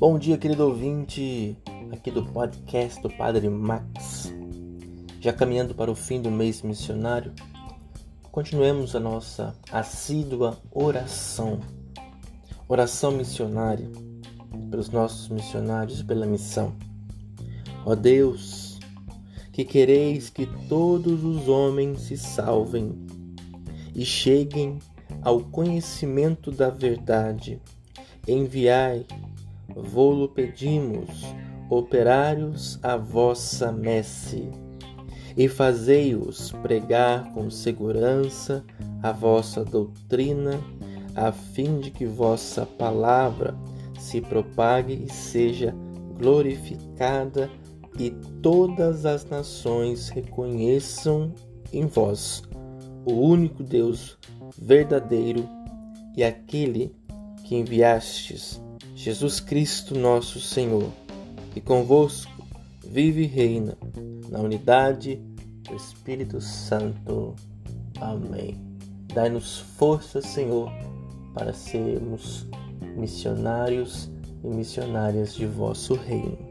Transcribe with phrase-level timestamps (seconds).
[0.00, 1.54] Bom dia, querido ouvinte,
[1.92, 4.32] aqui do podcast do Padre Max.
[5.20, 7.34] Já caminhando para o fim do mês missionário,
[8.32, 11.60] continuemos a nossa assídua oração.
[12.66, 13.90] Oração missionária
[14.70, 16.74] pelos nossos missionários e pela missão.
[17.84, 18.78] Ó Deus,
[19.52, 23.06] que quereis que todos os homens se salvem
[23.94, 24.78] e cheguem
[25.20, 27.60] ao conhecimento da verdade,
[28.26, 29.04] enviai
[29.74, 31.08] vô-lo pedimos,
[31.68, 34.50] operários a vossa messe,
[35.36, 38.64] e fazei-os pregar com segurança
[39.02, 40.60] a vossa doutrina,
[41.14, 43.54] a fim de que vossa palavra
[43.98, 45.74] se propague e seja
[46.18, 47.50] glorificada
[47.98, 48.10] e
[48.42, 51.34] todas as nações reconheçam
[51.72, 52.42] em vós
[53.04, 54.18] o único Deus
[54.56, 55.48] verdadeiro
[56.16, 56.94] e aquele
[57.44, 58.60] que enviastes
[59.02, 60.92] Jesus Cristo, nosso Senhor,
[61.54, 62.30] que convosco
[62.86, 63.74] vive e reina
[64.28, 65.16] na unidade
[65.62, 67.34] do Espírito Santo.
[67.98, 68.60] Amém.
[69.14, 70.70] Dai-nos força, Senhor,
[71.32, 72.46] para sermos
[72.94, 74.10] missionários
[74.44, 76.49] e missionárias de vosso reino.